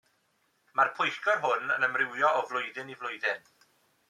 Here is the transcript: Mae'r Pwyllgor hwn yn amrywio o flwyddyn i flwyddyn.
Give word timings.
Mae'r 0.79 0.89
Pwyllgor 0.99 1.43
hwn 1.43 1.75
yn 1.75 1.87
amrywio 1.89 2.33
o 2.39 2.43
flwyddyn 2.49 2.91
i 2.97 3.01
flwyddyn. 3.03 3.47